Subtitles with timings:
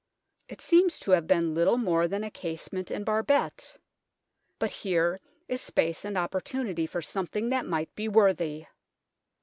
[0.49, 3.77] It seems to have been little more than a casement and barbette.
[4.57, 8.65] But here is space and opportunity for some thing that might be worthy.